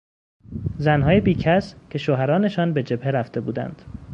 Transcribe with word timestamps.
زنهای 0.77 1.21
بیکس 1.21 1.75
که 1.89 1.97
شوهرانشان 1.97 2.73
به 2.73 2.83
جهبه 2.83 3.11
رفته 3.11 3.41
بودند 3.41 3.81